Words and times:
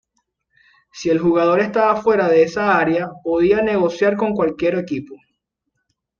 Si 0.91 1.11
el 1.11 1.19
jugador 1.19 1.59
estaba 1.59 2.01
fuera 2.01 2.27
de 2.27 2.41
esa 2.41 2.75
área, 2.75 3.11
podía 3.23 3.61
negociar 3.61 4.17
con 4.17 4.33
cualquier 4.33 4.79
equipo. 4.79 5.13